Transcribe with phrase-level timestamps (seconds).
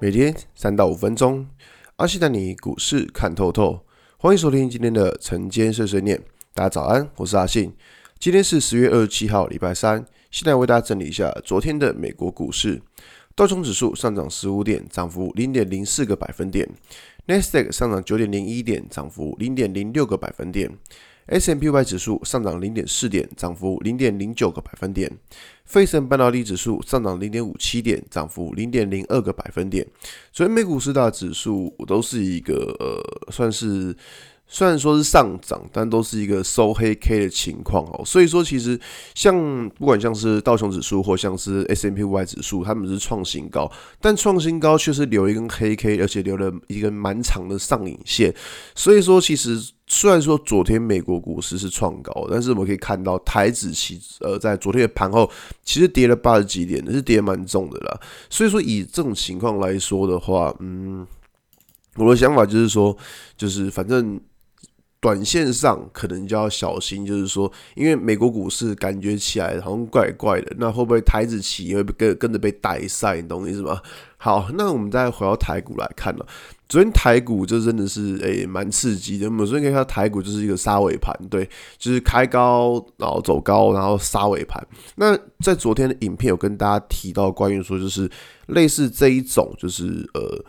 [0.00, 1.44] 每天三到五分钟，
[1.96, 3.84] 阿信带你股市看透透。
[4.16, 6.22] 欢迎收听今天的晨间碎碎念。
[6.54, 7.74] 大家早安，我是阿信。
[8.16, 10.06] 今天是十月二十七号，礼拜三。
[10.30, 12.80] 现在为大家整理一下昨天的美国股市。
[13.34, 16.68] 道琼指数上涨十五点，涨幅零点零四个百分点。
[17.26, 20.70] 纳斯达克上涨九点零一点，涨幅零点零六个百分点。
[21.28, 25.10] S M P 五百指数上涨零点四点，涨幅零点零九个百分点。
[25.64, 29.86] 费城半导体指数上涨零点五七点，涨幅零点零二个百分点。
[30.32, 33.94] 所以美股四大指数都是一个呃，算是。
[34.50, 38.02] 虽然说是上涨，但都是一个收黑 K 的情况哦。
[38.02, 38.80] 所以说，其实
[39.14, 39.36] 像
[39.76, 43.70] 不管像是道琼指数或像是 S M P Y 指数，他们是创新高，
[44.00, 48.34] 但创新高却是留一根黑 K，而且留了一根蛮长的上影线。
[48.74, 55.30] 所以说，其实虽然说昨天美国股市是创高，但是我们可以看到台指期呃在昨天的盘后
[55.62, 58.00] 其实跌了八十几点，是跌蛮重的啦。
[58.30, 61.06] 所以说，以这种情况来说的话，嗯，
[61.96, 62.96] 我的想法就是说，
[63.36, 64.18] 就是反正。
[65.00, 73.20] 短线上可能就要小心，就是说，因为美国股市感觉起来好像怪怪的，那会不会台指期也会跟跟着被带赛？
[73.20, 73.80] 你懂我意思吗？
[74.16, 76.26] 好，那我们再回到台股来看了，
[76.68, 79.26] 昨天台股就真的是诶蛮刺激的。
[79.26, 84.66] 我们昨天可以看到台股就是一个杀尾盘，对，就是开高然后走高，然后杀尾盘。
[84.96, 88.10] 那在昨天的影片有跟大家提到关于说，就是
[88.48, 90.44] 类似这一种，就是呃。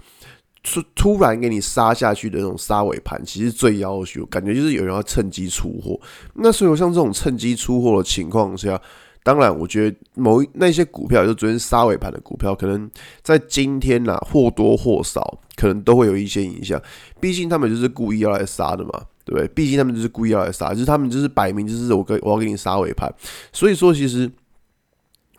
[0.62, 6.00] 突突然给你杀下去的那种杀尾盘，其实最要求感觉就是有人要趁机出货。
[6.34, 8.80] 那所以像这种趁机出货的情况下，
[9.24, 12.90] 当然我觉得某那些股票，就昨天杀尾盘的股票，可能
[13.22, 16.82] 在今天呐或多或少可能都会有一些影响。
[17.20, 18.92] 毕竟他们就是故意要来杀的嘛，
[19.24, 19.48] 对不对？
[19.50, 23.10] 毕竟他们就是故意要来杀，就是他们就是摆明就是我给我要给你杀尾盘。
[23.54, 24.30] 所以说其实。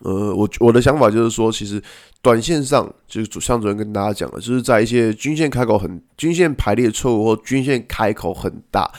[0.03, 1.83] 呃，我我的想法就是说，其实
[2.23, 8.91] 短线上就是像昨天跟大家讲的，就是在一些均线开口很、均线排列错误或均线开口很大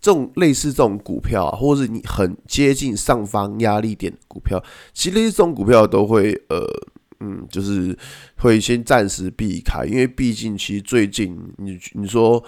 [0.00, 4.62] 这种类似这种股票啊，或者是你很接近上方压力点股票，
[4.92, 6.64] 其实这种股票都会呃
[7.20, 7.96] 嗯，就是
[8.36, 12.42] 会先暂时避开，因为毕竟其实最近你你说。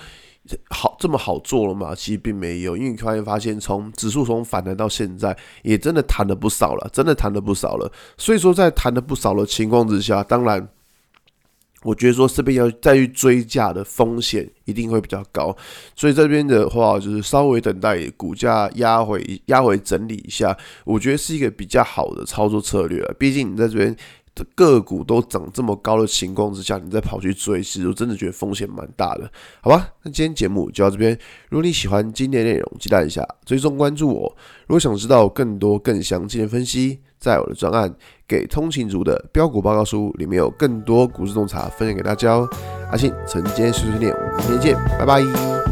[0.71, 1.95] 好这么好做了吗？
[1.95, 7.91] 其实并没有，因为你发现发现从指数从反弹到现在，也真的弹了不少了，真的弹了不少了。
[8.19, 10.69] 所以说，在弹了不少的情况之下，当然，
[11.85, 15.57] 我觉得说这边要再去追价的风险一定会比较高。
[15.95, 23.01] 所以这边的话，就是稍微等待股价压回压回整理一下，我觉得是一个比较好的操作策略。
[23.17, 23.97] 毕竟你在这边。
[24.35, 29.89] 这个股都涨这么高的情况之下，你再跑去追，其实我真的觉得风险蛮大的，好吧？
[30.03, 31.17] 那今天节目就到这边。
[31.51, 34.37] 如果你喜欢今天内容，记得一下追踪关注我。
[34.67, 37.91] 如果想知道更多更详尽的分析，在我的专案
[38.27, 42.49] 《给通勤族的标股报告书》里面有更多股市洞察分享给大家哦。
[42.91, 45.72] 阿信晨间碎碎念，我们明天见，拜拜。